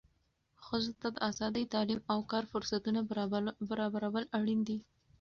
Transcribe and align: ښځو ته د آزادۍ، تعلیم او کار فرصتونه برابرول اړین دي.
ښځو 0.65 0.91
ته 1.01 1.07
د 1.15 1.17
آزادۍ، 1.29 1.63
تعلیم 1.73 1.99
او 2.11 2.19
کار 2.31 2.43
فرصتونه 2.51 2.99
برابرول 3.69 4.25
اړین 4.37 4.59
دي. 4.67 4.77